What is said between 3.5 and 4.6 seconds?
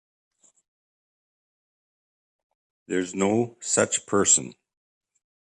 such person.